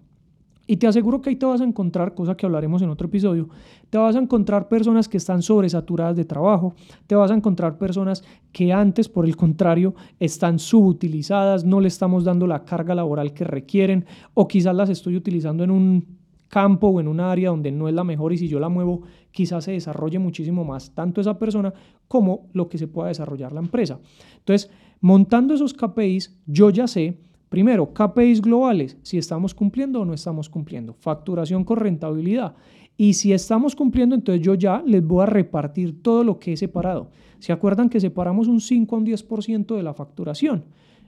Y 0.66 0.78
te 0.78 0.88
aseguro 0.88 1.22
que 1.22 1.30
ahí 1.30 1.36
te 1.36 1.46
vas 1.46 1.60
a 1.60 1.66
encontrar, 1.66 2.16
cosa 2.16 2.36
que 2.36 2.46
hablaremos 2.46 2.82
en 2.82 2.90
otro 2.90 3.08
episodio, 3.08 3.50
te 3.90 3.98
vas 3.98 4.16
a 4.16 4.20
encontrar 4.20 4.70
personas 4.70 5.10
que 5.10 5.18
están 5.18 5.42
sobresaturadas 5.42 6.16
de 6.16 6.24
trabajo, 6.24 6.74
te 7.06 7.16
vas 7.16 7.32
a 7.32 7.34
encontrar 7.34 7.78
personas 7.78 8.24
que 8.54 8.72
antes, 8.72 9.10
por 9.10 9.26
el 9.26 9.36
contrario, 9.36 9.94
están 10.20 10.60
subutilizadas, 10.60 11.66
no 11.66 11.82
le 11.82 11.90
estamos 11.90 12.24
dando 12.24 12.48
la 12.48 12.64
carga 12.64 12.96
laboral 12.96 13.34
que 13.34 13.44
requieren, 13.44 14.06
o 14.34 14.48
quizás 14.48 14.74
las 14.74 14.90
estoy 14.90 15.18
utilizando 15.18 15.66
en 15.66 15.72
un 15.72 16.24
campo 16.48 16.88
o 16.88 17.00
en 17.00 17.08
un 17.08 17.20
área 17.20 17.50
donde 17.50 17.72
no 17.72 17.90
es 17.90 17.96
la 17.96 18.04
mejor 18.04 18.32
y 18.32 18.38
si 18.38 18.48
yo 18.48 18.60
la 18.60 18.70
muevo, 18.70 19.02
quizás 19.32 19.64
se 19.64 19.72
desarrolle 19.72 20.20
muchísimo 20.20 20.64
más 20.64 20.94
tanto 20.94 21.20
esa 21.20 21.40
persona 21.40 21.74
como 22.08 22.48
lo 22.54 22.70
que 22.70 22.78
se 22.78 22.88
pueda 22.88 23.08
desarrollar 23.08 23.52
la 23.52 23.60
empresa. 23.60 24.00
Entonces, 24.38 24.70
montando 25.02 25.56
esos 25.56 25.74
KPIs, 25.74 26.44
yo 26.46 26.70
ya 26.70 26.88
sé 26.88 27.18
Primero, 27.54 27.94
KPIs 27.94 28.42
globales, 28.42 28.98
si 29.04 29.20
estamos 29.20 29.54
cumpliendo 29.54 30.02
o 30.02 30.06
no 30.06 30.16
estamos 30.16 30.50
cumpliendo. 30.50 30.96
Facturación 30.96 31.64
con 31.64 31.78
rentabilidad. 31.78 32.56
Y 32.98 33.14
si 33.14 33.32
estamos 33.32 33.76
cumpliendo, 33.76 34.16
entonces 34.16 34.44
yo 34.44 34.56
ya 34.56 34.82
les 34.84 35.06
voy 35.06 35.22
a 35.22 35.28
repartir 35.28 36.02
todo 36.02 36.24
lo 36.24 36.40
que 36.40 36.54
he 36.54 36.58
separado. 36.58 37.12
¿Se 37.38 37.54
acuerdan 37.54 37.90
que 37.90 38.00
separamos 38.00 38.48
un 38.48 38.60
5 38.60 38.96
a 38.96 38.98
un 38.98 39.06
10% 39.06 39.76
de 39.76 39.84
la 39.84 39.94
facturación? 39.94 40.66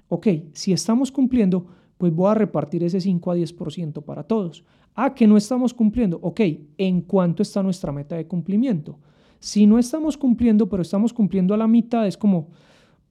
Ok, 0.07 0.27
si 0.53 0.71
estamos 0.71 1.11
cumpliendo, 1.11 1.65
pues 1.97 2.13
voy 2.13 2.29
a 2.29 2.35
repartir 2.35 2.83
ese 2.83 3.01
5 3.01 3.31
a 3.31 3.37
10% 3.37 4.03
para 4.03 4.21
todos. 4.21 4.63
Ah, 4.93 5.15
que 5.15 5.25
no 5.25 5.37
estamos 5.37 5.73
cumpliendo. 5.73 6.19
Ok, 6.21 6.41
¿en 6.77 7.01
cuánto 7.01 7.41
está 7.41 7.63
nuestra 7.63 7.91
meta 7.91 8.17
de 8.17 8.27
cumplimiento? 8.27 8.99
Si 9.39 9.65
no 9.65 9.79
estamos 9.79 10.15
cumpliendo, 10.15 10.69
pero 10.69 10.83
estamos 10.83 11.11
cumpliendo 11.11 11.55
a 11.55 11.57
la 11.57 11.67
mitad, 11.67 12.05
es 12.05 12.17
como, 12.17 12.49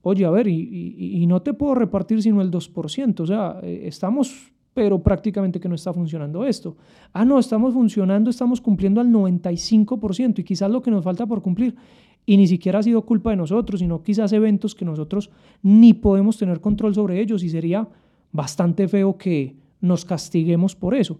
oye, 0.07 0.23
a 0.23 0.29
ver, 0.29 0.47
y, 0.47 1.25
no 1.27 1.41
te 1.41 1.53
puedo 1.53 1.73
repartir 1.73 2.21
sino 2.21 2.39
el 2.41 2.51
2%, 2.51 3.19
o 3.21 3.25
sea, 3.25 3.59
eh, 3.63 3.81
estamos, 3.85 4.53
pero 4.71 5.01
prácticamente 5.01 5.59
que 5.59 5.67
no 5.67 5.73
está 5.73 5.91
funcionando 5.91 6.45
esto. 6.45 6.77
Ah, 7.11 7.25
no, 7.25 7.39
estamos 7.39 7.73
funcionando, 7.73 8.29
estamos 8.29 8.61
cumpliendo 8.61 9.01
al 9.01 9.07
95% 9.09 10.39
y 10.39 10.43
quizás 10.43 10.69
lo 10.69 10.83
que 10.83 10.91
nos 10.91 11.03
falta 11.03 11.25
por 11.25 11.41
cumplir, 11.41 11.75
y 12.23 12.37
ni 12.37 12.45
siquiera 12.45 12.79
ha 12.79 12.83
sido 12.83 13.03
culpa 13.03 13.31
de 13.31 13.37
nosotros, 13.37 13.79
sino 13.79 14.03
quizás 14.03 14.31
eventos 14.31 14.75
que 14.75 14.85
nosotros 14.85 15.31
ni 15.63 15.93
podemos 15.93 16.37
tener 16.37 16.61
control 16.61 16.93
sobre 16.93 17.19
ellos 17.19 17.43
y 17.43 17.49
sería 17.49 17.87
bastante 18.31 18.87
feo 18.87 19.17
que 19.17 19.55
nos 19.81 20.05
castiguemos 20.05 20.75
por 20.75 20.93
eso. 20.93 21.19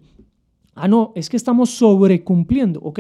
Ah, 0.75 0.87
no, 0.87 1.11
es 1.15 1.27
que 1.27 1.37
estamos 1.37 1.71
sobrecumpliendo, 1.71 2.81
ok 2.81 2.99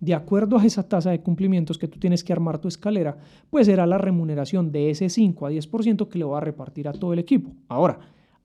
de 0.00 0.14
acuerdo 0.14 0.58
a 0.58 0.64
esa 0.64 0.88
tasa 0.88 1.10
de 1.10 1.20
cumplimientos 1.20 1.78
que 1.78 1.88
tú 1.88 1.98
tienes 1.98 2.22
que 2.22 2.32
armar 2.32 2.58
tu 2.58 2.68
escalera, 2.68 3.18
pues 3.50 3.66
será 3.66 3.86
la 3.86 3.98
remuneración 3.98 4.70
de 4.70 4.90
ese 4.90 5.08
5 5.08 5.46
a 5.46 5.50
10% 5.50 6.08
que 6.08 6.18
le 6.18 6.24
va 6.24 6.38
a 6.38 6.42
repartir 6.42 6.88
a 6.88 6.92
todo 6.92 7.12
el 7.12 7.18
equipo. 7.18 7.52
Ahora, 7.68 7.98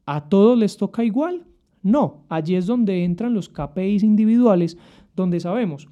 ¿a 0.05 0.27
todos 0.29 0.57
les 0.57 0.77
toca 0.77 1.03
igual? 1.03 1.45
No, 1.81 2.25
allí 2.29 2.55
es 2.55 2.65
donde 2.65 3.03
entran 3.03 3.33
los 3.33 3.49
KPIs 3.49 4.03
individuales, 4.03 4.77
donde 5.15 5.39
sabemos 5.39 5.87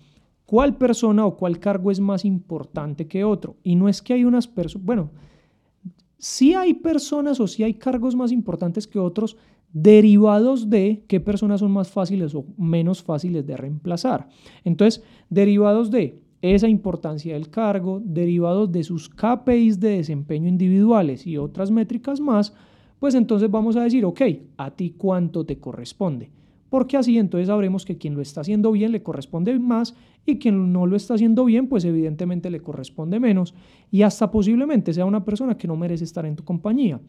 cuál 0.52 0.76
persona 0.76 1.26
o 1.26 1.38
cuál 1.38 1.60
cargo 1.60 1.92
es 1.92 2.02
más 2.02 2.26
importante 2.26 3.08
que 3.08 3.24
otro. 3.24 3.56
Y 3.64 3.78
no 3.78 3.88
es 3.88 4.02
que 4.02 4.14
hay 4.14 4.26
unas 4.26 4.50
personas, 4.50 4.86
bueno, 4.86 5.12
sí 6.18 6.54
hay 6.56 6.74
personas 6.74 7.40
o 7.40 7.48
sí 7.48 7.64
hay 7.64 7.76
cargos 7.76 8.18
más 8.18 8.34
importantes 8.34 8.86
que 8.86 9.00
otros, 9.00 9.38
derivados 9.74 10.70
de 10.70 11.04
qué 11.08 11.20
personas 11.20 11.60
son 11.60 11.72
más 11.72 11.90
fáciles 11.90 12.36
o 12.36 12.46
menos 12.58 13.02
fáciles 13.02 13.46
de 13.46 13.58
reemplazar. 13.58 14.28
Entonces, 14.64 15.04
derivados 15.30 15.92
de 15.92 16.22
esa 16.42 16.68
importancia 16.68 17.34
del 17.34 17.50
cargo, 17.50 18.02
derivados 18.04 18.72
de 18.72 18.84
sus 18.84 19.10
KPIs 19.10 19.80
de 19.80 19.98
desempeño 19.98 20.48
individuales 20.48 21.28
y 21.28 21.38
otras 21.38 21.70
métricas 21.72 22.20
más, 22.20 22.54
pues 23.00 23.16
entonces 23.16 23.50
vamos 23.50 23.76
a 23.76 23.84
decir, 23.84 24.06
ok, 24.06 24.22
a 24.58 24.72
ti 24.72 24.96
cuánto 24.98 25.46
te 25.46 25.60
corresponde. 25.60 26.32
Porque 26.70 26.98
así 26.98 27.18
entonces 27.18 27.48
sabremos 27.48 27.84
que 27.84 27.98
quien 27.98 28.16
lo 28.16 28.22
está 28.22 28.42
haciendo 28.42 28.72
bien 28.72 28.92
le 28.92 29.04
corresponde 29.04 29.58
más 29.60 29.94
y 30.26 30.40
quien 30.40 30.72
no 30.72 30.86
lo 30.86 30.96
está 30.96 31.16
haciendo 31.16 31.44
bien, 31.44 31.68
pues 31.68 31.84
evidentemente 31.84 32.50
le 32.50 32.62
corresponde 32.62 33.20
menos 33.20 33.54
y 33.92 34.04
hasta 34.04 34.32
posiblemente 34.32 34.94
sea 34.94 35.06
una 35.06 35.26
persona 35.26 35.58
que 35.58 35.68
no 35.68 35.76
merece 35.76 36.06
estar 36.06 36.26
en 36.26 36.38
tu 36.38 36.46
compañía. 36.46 37.02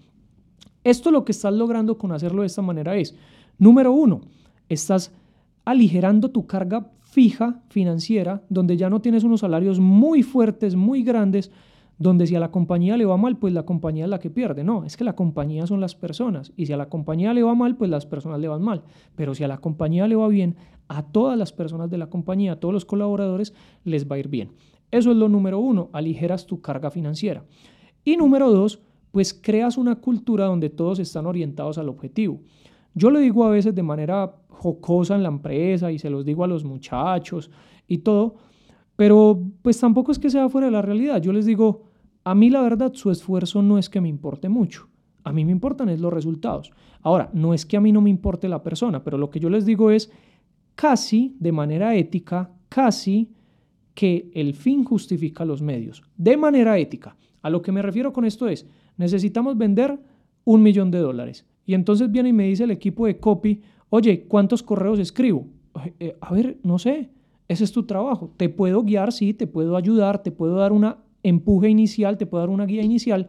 Esto 0.84 1.10
lo 1.10 1.24
que 1.24 1.32
estás 1.32 1.52
logrando 1.54 1.98
con 1.98 2.12
hacerlo 2.12 2.42
de 2.42 2.46
esta 2.46 2.62
manera 2.62 2.96
es, 2.96 3.16
número 3.58 3.92
uno, 3.92 4.22
estás 4.68 5.12
aligerando 5.64 6.30
tu 6.30 6.46
carga 6.46 6.90
fija 7.00 7.60
financiera, 7.68 8.42
donde 8.48 8.76
ya 8.76 8.90
no 8.90 9.00
tienes 9.00 9.22
unos 9.22 9.40
salarios 9.40 9.78
muy 9.78 10.22
fuertes, 10.22 10.74
muy 10.74 11.02
grandes, 11.02 11.50
donde 11.98 12.26
si 12.26 12.34
a 12.34 12.40
la 12.40 12.50
compañía 12.50 12.96
le 12.96 13.04
va 13.04 13.16
mal, 13.16 13.36
pues 13.36 13.52
la 13.52 13.64
compañía 13.64 14.04
es 14.04 14.10
la 14.10 14.18
que 14.18 14.30
pierde. 14.30 14.64
No, 14.64 14.84
es 14.84 14.96
que 14.96 15.04
la 15.04 15.14
compañía 15.14 15.66
son 15.66 15.80
las 15.80 15.94
personas. 15.94 16.52
Y 16.56 16.66
si 16.66 16.72
a 16.72 16.76
la 16.76 16.88
compañía 16.88 17.32
le 17.32 17.42
va 17.42 17.54
mal, 17.54 17.76
pues 17.76 17.90
las 17.90 18.06
personas 18.06 18.40
le 18.40 18.48
van 18.48 18.62
mal. 18.62 18.82
Pero 19.14 19.34
si 19.34 19.44
a 19.44 19.48
la 19.48 19.58
compañía 19.58 20.08
le 20.08 20.16
va 20.16 20.26
bien, 20.28 20.56
a 20.88 21.02
todas 21.04 21.38
las 21.38 21.52
personas 21.52 21.90
de 21.90 21.98
la 21.98 22.08
compañía, 22.08 22.52
a 22.52 22.56
todos 22.60 22.74
los 22.74 22.84
colaboradores, 22.84 23.54
les 23.84 24.10
va 24.10 24.16
a 24.16 24.18
ir 24.18 24.28
bien. 24.28 24.52
Eso 24.90 25.10
es 25.10 25.16
lo 25.16 25.28
número 25.28 25.58
uno, 25.58 25.90
aligeras 25.92 26.46
tu 26.46 26.60
carga 26.60 26.90
financiera. 26.90 27.44
Y 28.04 28.16
número 28.16 28.50
dos, 28.50 28.80
pues 29.12 29.32
creas 29.32 29.78
una 29.78 29.96
cultura 29.96 30.46
donde 30.46 30.70
todos 30.70 30.98
están 30.98 31.26
orientados 31.26 31.78
al 31.78 31.88
objetivo. 31.88 32.40
Yo 32.94 33.10
lo 33.10 33.20
digo 33.20 33.44
a 33.44 33.50
veces 33.50 33.74
de 33.74 33.82
manera 33.82 34.34
jocosa 34.48 35.14
en 35.14 35.22
la 35.22 35.28
empresa 35.28 35.92
y 35.92 35.98
se 35.98 36.10
los 36.10 36.24
digo 36.24 36.42
a 36.42 36.48
los 36.48 36.64
muchachos 36.64 37.50
y 37.86 37.98
todo, 37.98 38.34
pero 38.96 39.40
pues 39.62 39.78
tampoco 39.78 40.12
es 40.12 40.18
que 40.18 40.30
sea 40.30 40.48
fuera 40.48 40.66
de 40.66 40.72
la 40.72 40.82
realidad. 40.82 41.20
Yo 41.22 41.32
les 41.32 41.46
digo, 41.46 41.84
a 42.24 42.34
mí 42.34 42.50
la 42.50 42.62
verdad 42.62 42.92
su 42.94 43.10
esfuerzo 43.10 43.62
no 43.62 43.78
es 43.78 43.88
que 43.88 44.00
me 44.00 44.08
importe 44.08 44.48
mucho. 44.48 44.88
A 45.24 45.32
mí 45.32 45.44
me 45.44 45.52
importan 45.52 45.88
es 45.88 46.00
los 46.00 46.12
resultados. 46.12 46.72
Ahora, 47.02 47.30
no 47.32 47.54
es 47.54 47.64
que 47.64 47.76
a 47.76 47.80
mí 47.80 47.92
no 47.92 48.00
me 48.00 48.10
importe 48.10 48.48
la 48.48 48.62
persona, 48.62 49.04
pero 49.04 49.18
lo 49.18 49.30
que 49.30 49.40
yo 49.40 49.50
les 49.50 49.64
digo 49.64 49.90
es 49.90 50.10
casi 50.74 51.36
de 51.38 51.52
manera 51.52 51.94
ética, 51.94 52.50
casi 52.68 53.30
que 53.94 54.30
el 54.34 54.54
fin 54.54 54.84
justifica 54.84 55.44
los 55.44 55.62
medios. 55.62 56.02
De 56.16 56.36
manera 56.36 56.78
ética. 56.78 57.16
A 57.42 57.50
lo 57.50 57.60
que 57.60 57.72
me 57.72 57.82
refiero 57.82 58.12
con 58.12 58.24
esto 58.24 58.48
es, 58.48 58.66
necesitamos 59.02 59.58
vender 59.58 59.98
un 60.44 60.62
millón 60.62 60.90
de 60.90 60.98
dólares. 60.98 61.44
Y 61.66 61.74
entonces 61.74 62.10
viene 62.10 62.30
y 62.30 62.32
me 62.32 62.44
dice 62.44 62.64
el 62.64 62.70
equipo 62.70 63.06
de 63.06 63.18
copy, 63.18 63.60
oye, 63.90 64.24
¿cuántos 64.26 64.62
correos 64.62 64.98
escribo? 64.98 65.46
Eh, 65.98 66.16
a 66.20 66.32
ver, 66.32 66.58
no 66.62 66.78
sé, 66.78 67.10
ese 67.48 67.64
es 67.64 67.72
tu 67.72 67.82
trabajo. 67.82 68.32
Te 68.36 68.48
puedo 68.48 68.82
guiar, 68.82 69.12
sí, 69.12 69.34
te 69.34 69.46
puedo 69.46 69.76
ayudar, 69.76 70.22
te 70.22 70.30
puedo 70.30 70.56
dar 70.56 70.72
una 70.72 70.98
empuje 71.22 71.68
inicial, 71.68 72.16
te 72.16 72.26
puedo 72.26 72.42
dar 72.42 72.50
una 72.50 72.66
guía 72.66 72.82
inicial, 72.82 73.28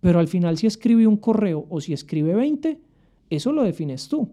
pero 0.00 0.18
al 0.18 0.28
final 0.28 0.56
si 0.56 0.66
escribe 0.66 1.06
un 1.06 1.16
correo 1.16 1.66
o 1.68 1.80
si 1.80 1.92
escribe 1.92 2.34
20, 2.34 2.80
eso 3.30 3.52
lo 3.52 3.62
defines 3.62 4.08
tú. 4.08 4.30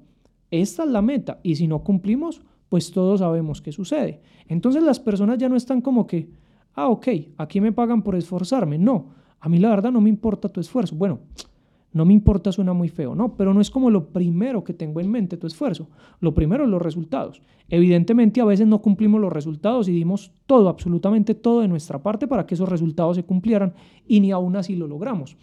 Esta 0.51 0.83
es 0.83 0.89
la 0.89 1.01
meta 1.01 1.39
y 1.43 1.55
si 1.55 1.67
no 1.67 1.83
cumplimos, 1.83 2.41
pues 2.69 2.91
todos 2.91 3.19
sabemos 3.19 3.61
qué 3.61 3.71
sucede. 3.71 4.21
Entonces 4.47 4.83
las 4.83 4.99
personas 4.99 5.37
ya 5.37 5.49
no 5.49 5.57
están 5.57 5.81
como 5.81 6.07
que, 6.07 6.29
ah, 6.75 6.87
ok, 6.87 7.07
aquí 7.37 7.59
me 7.59 7.73
pagan 7.73 8.01
por 8.01 8.15
esforzarme. 8.15 8.77
No, 8.77 9.16
a 9.39 9.49
mí 9.49 9.59
la 9.59 9.69
verdad 9.69 9.91
no 9.91 10.01
me 10.01 10.09
importa 10.09 10.49
tu 10.49 10.59
esfuerzo. 10.59 10.95
Bueno, 10.95 11.19
no 11.93 12.05
me 12.05 12.13
importa 12.13 12.51
suena 12.51 12.73
muy 12.73 12.89
feo, 12.89 13.15
no, 13.15 13.35
pero 13.35 13.53
no 13.53 13.61
es 13.61 13.71
como 13.71 13.89
lo 13.89 14.09
primero 14.09 14.63
que 14.63 14.73
tengo 14.73 14.99
en 14.99 15.09
mente 15.09 15.37
tu 15.37 15.47
esfuerzo. 15.47 15.89
Lo 16.19 16.33
primero 16.33 16.67
los 16.67 16.81
resultados. 16.81 17.41
Evidentemente 17.69 18.41
a 18.41 18.45
veces 18.45 18.67
no 18.67 18.81
cumplimos 18.81 19.19
los 19.21 19.33
resultados 19.33 19.87
y 19.87 19.93
dimos 19.93 20.31
todo, 20.45 20.69
absolutamente 20.69 21.33
todo 21.33 21.61
de 21.61 21.67
nuestra 21.67 22.03
parte 22.03 22.27
para 22.27 22.45
que 22.45 22.55
esos 22.55 22.69
resultados 22.69 23.15
se 23.15 23.23
cumplieran 23.23 23.73
y 24.07 24.19
ni 24.19 24.31
aún 24.31 24.55
así 24.55 24.75
lo 24.75 24.87
logramos. 24.87 25.37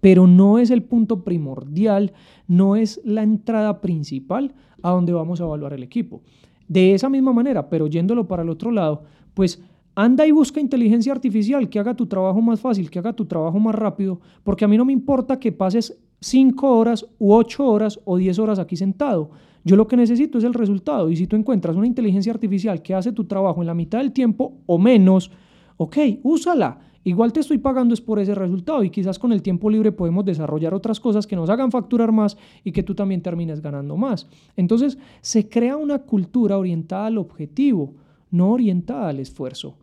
Pero 0.00 0.26
no 0.26 0.58
es 0.58 0.70
el 0.70 0.82
punto 0.82 1.24
primordial, 1.24 2.12
no 2.46 2.76
es 2.76 3.00
la 3.04 3.22
entrada 3.22 3.80
principal 3.80 4.54
a 4.82 4.90
donde 4.90 5.12
vamos 5.12 5.40
a 5.40 5.44
evaluar 5.44 5.72
el 5.72 5.82
equipo. 5.82 6.22
De 6.68 6.94
esa 6.94 7.08
misma 7.08 7.32
manera, 7.32 7.68
pero 7.68 7.86
yéndolo 7.86 8.28
para 8.28 8.42
el 8.42 8.50
otro 8.50 8.70
lado, 8.70 9.02
pues 9.34 9.62
Anda 9.94 10.26
y 10.26 10.30
busca 10.30 10.58
inteligencia 10.58 11.12
artificial 11.12 11.68
que 11.68 11.78
haga 11.78 11.94
tu 11.94 12.06
trabajo 12.06 12.40
más 12.40 12.60
fácil, 12.60 12.90
que 12.90 12.98
haga 12.98 13.12
tu 13.12 13.26
trabajo 13.26 13.58
más 13.60 13.74
rápido, 13.74 14.20
porque 14.42 14.64
a 14.64 14.68
mí 14.68 14.78
no 14.78 14.86
me 14.86 14.92
importa 14.92 15.38
que 15.38 15.52
pases 15.52 15.98
5 16.20 16.78
horas 16.78 17.06
u 17.18 17.34
8 17.34 17.66
horas 17.66 18.00
o 18.04 18.16
10 18.16 18.38
horas 18.38 18.58
aquí 18.58 18.76
sentado. 18.76 19.30
Yo 19.64 19.76
lo 19.76 19.86
que 19.86 19.96
necesito 19.96 20.38
es 20.38 20.44
el 20.44 20.54
resultado. 20.54 21.10
Y 21.10 21.16
si 21.16 21.26
tú 21.26 21.36
encuentras 21.36 21.76
una 21.76 21.86
inteligencia 21.86 22.32
artificial 22.32 22.80
que 22.80 22.94
hace 22.94 23.12
tu 23.12 23.24
trabajo 23.24 23.60
en 23.60 23.66
la 23.66 23.74
mitad 23.74 23.98
del 23.98 24.12
tiempo 24.12 24.54
o 24.66 24.78
menos, 24.78 25.30
ok, 25.76 25.96
úsala. 26.22 26.80
Igual 27.04 27.32
te 27.32 27.40
estoy 27.40 27.58
pagando 27.58 27.94
es 27.94 28.00
por 28.00 28.20
ese 28.20 28.34
resultado 28.34 28.84
y 28.84 28.90
quizás 28.90 29.18
con 29.18 29.32
el 29.32 29.42
tiempo 29.42 29.68
libre 29.68 29.90
podemos 29.90 30.24
desarrollar 30.24 30.72
otras 30.72 31.00
cosas 31.00 31.26
que 31.26 31.34
nos 31.34 31.50
hagan 31.50 31.72
facturar 31.72 32.12
más 32.12 32.38
y 32.62 32.70
que 32.70 32.84
tú 32.84 32.94
también 32.94 33.22
termines 33.22 33.60
ganando 33.60 33.96
más. 33.96 34.28
Entonces 34.56 34.98
se 35.20 35.48
crea 35.48 35.76
una 35.76 35.98
cultura 35.98 36.56
orientada 36.56 37.06
al 37.06 37.18
objetivo, 37.18 37.94
no 38.30 38.52
orientada 38.52 39.08
al 39.08 39.18
esfuerzo. 39.18 39.74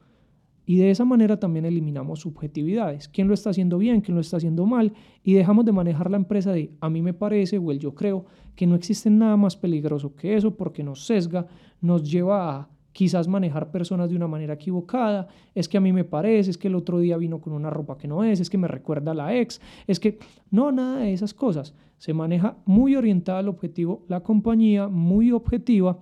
Y 0.69 0.77
de 0.77 0.91
esa 0.91 1.03
manera 1.03 1.39
también 1.39 1.65
eliminamos 1.65 2.19
subjetividades. 2.19 3.07
¿Quién 3.07 3.27
lo 3.27 3.33
está 3.33 3.49
haciendo 3.49 3.79
bien? 3.79 4.01
¿Quién 4.01 4.13
lo 4.13 4.21
está 4.21 4.37
haciendo 4.37 4.67
mal? 4.67 4.93
Y 5.23 5.33
dejamos 5.33 5.65
de 5.65 5.71
manejar 5.71 6.11
la 6.11 6.17
empresa 6.17 6.51
de 6.51 6.69
a 6.79 6.91
mí 6.91 7.01
me 7.01 7.15
parece 7.15 7.57
o 7.57 7.71
el 7.71 7.79
yo 7.79 7.95
creo 7.95 8.25
que 8.55 8.67
no 8.67 8.75
existe 8.75 9.09
nada 9.09 9.35
más 9.35 9.57
peligroso 9.57 10.15
que 10.15 10.35
eso 10.35 10.55
porque 10.55 10.83
nos 10.83 11.07
sesga, 11.07 11.47
nos 11.81 12.03
lleva 12.03 12.55
a 12.55 12.69
quizás 12.91 13.27
manejar 13.27 13.71
personas 13.71 14.11
de 14.11 14.15
una 14.15 14.27
manera 14.27 14.53
equivocada, 14.53 15.27
es 15.55 15.67
que 15.67 15.77
a 15.77 15.81
mí 15.81 15.91
me 15.91 16.03
parece, 16.03 16.51
es 16.51 16.57
que 16.59 16.67
el 16.67 16.75
otro 16.75 16.99
día 16.99 17.17
vino 17.17 17.41
con 17.41 17.53
una 17.53 17.71
ropa 17.71 17.97
que 17.97 18.07
no 18.07 18.23
es, 18.23 18.39
es 18.39 18.47
que 18.47 18.59
me 18.59 18.67
recuerda 18.67 19.09
a 19.09 19.15
la 19.15 19.35
ex, 19.35 19.59
es 19.87 19.99
que 19.99 20.19
no, 20.51 20.71
nada 20.71 20.99
de 20.99 21.13
esas 21.13 21.33
cosas. 21.33 21.73
Se 21.97 22.13
maneja 22.13 22.57
muy 22.65 22.95
orientada 22.95 23.39
al 23.39 23.49
objetivo 23.49 24.03
la 24.07 24.19
compañía, 24.19 24.87
muy 24.87 25.31
objetiva, 25.31 25.97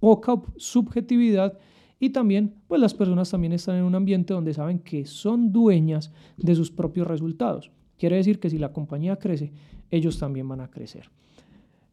poca 0.00 0.42
subjetividad 0.56 1.56
y 1.98 2.10
también, 2.10 2.54
pues 2.68 2.80
las 2.80 2.94
personas 2.94 3.30
también 3.30 3.52
están 3.52 3.76
en 3.76 3.84
un 3.84 3.94
ambiente 3.94 4.34
donde 4.34 4.52
saben 4.52 4.78
que 4.80 5.06
son 5.06 5.52
dueñas 5.52 6.12
de 6.36 6.54
sus 6.54 6.70
propios 6.70 7.06
resultados. 7.06 7.70
Quiere 7.98 8.16
decir 8.16 8.38
que 8.38 8.50
si 8.50 8.58
la 8.58 8.72
compañía 8.72 9.16
crece, 9.16 9.52
ellos 9.90 10.18
también 10.18 10.48
van 10.48 10.60
a 10.60 10.68
crecer. 10.68 11.08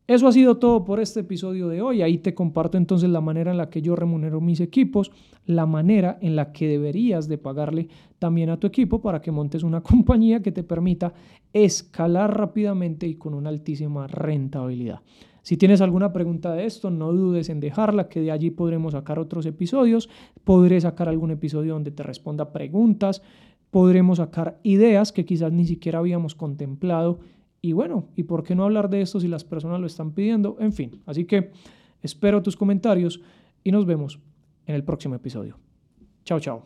Eso 0.05 0.27
ha 0.27 0.33
sido 0.33 0.57
todo 0.57 0.83
por 0.83 0.99
este 0.99 1.21
episodio 1.21 1.69
de 1.69 1.81
hoy. 1.81 2.01
Ahí 2.01 2.17
te 2.17 2.33
comparto 2.33 2.77
entonces 2.77 3.09
la 3.09 3.21
manera 3.21 3.51
en 3.51 3.57
la 3.57 3.69
que 3.69 3.81
yo 3.81 3.95
remunero 3.95 4.41
mis 4.41 4.59
equipos, 4.59 5.11
la 5.45 5.65
manera 5.65 6.17
en 6.21 6.35
la 6.35 6.51
que 6.51 6.67
deberías 6.67 7.29
de 7.29 7.37
pagarle 7.37 7.87
también 8.19 8.49
a 8.49 8.59
tu 8.59 8.67
equipo 8.67 9.01
para 9.01 9.21
que 9.21 9.31
montes 9.31 9.63
una 9.63 9.79
compañía 9.81 10.41
que 10.41 10.51
te 10.51 10.63
permita 10.63 11.13
escalar 11.53 12.37
rápidamente 12.37 13.07
y 13.07 13.15
con 13.15 13.33
una 13.33 13.49
altísima 13.49 14.07
rentabilidad. 14.07 14.99
Si 15.43 15.57
tienes 15.57 15.81
alguna 15.81 16.11
pregunta 16.11 16.53
de 16.53 16.65
esto, 16.65 16.89
no 16.89 17.13
dudes 17.13 17.49
en 17.49 17.59
dejarla, 17.59 18.09
que 18.09 18.21
de 18.21 18.31
allí 18.31 18.49
podremos 18.49 18.93
sacar 18.93 19.19
otros 19.19 19.45
episodios. 19.45 20.09
Podré 20.43 20.81
sacar 20.81 21.07
algún 21.07 21.29
episodio 21.29 21.73
donde 21.73 21.91
te 21.91 22.01
responda 22.01 22.51
preguntas. 22.51 23.21
Podremos 23.69 24.17
sacar 24.17 24.59
ideas 24.63 25.11
que 25.11 25.25
quizás 25.25 25.51
ni 25.51 25.65
siquiera 25.65 25.99
habíamos 25.99 26.33
contemplado 26.33 27.19
y 27.65 27.71
bueno, 27.71 28.09
¿y 28.17 28.23
por 28.23 28.43
qué 28.43 28.55
no 28.55 28.65
hablar 28.65 28.89
de 28.89 29.01
esto 29.01 29.21
si 29.21 29.29
las 29.29 29.45
personas 29.45 29.79
lo 29.79 29.87
están 29.87 30.11
pidiendo? 30.11 30.57
En 30.59 30.73
fin, 30.73 31.01
así 31.05 31.23
que 31.23 31.51
espero 32.01 32.41
tus 32.41 32.57
comentarios 32.57 33.21
y 33.63 33.71
nos 33.71 33.85
vemos 33.85 34.19
en 34.65 34.75
el 34.75 34.83
próximo 34.83 35.15
episodio. 35.15 35.57
Chao, 36.25 36.41
chao. 36.41 36.65